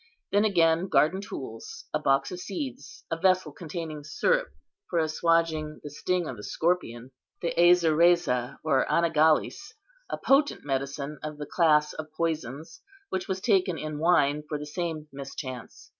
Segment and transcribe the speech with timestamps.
[0.31, 4.47] Then again, garden tools; boxes of seeds; a vessel containing syrup
[4.89, 7.11] for assuaging the sting of the scorpion;
[7.43, 9.73] the asir rese or anagallis,
[10.09, 14.65] a potent medicine of the class of poisons, which was taken in wine for the
[14.65, 15.89] same mischance.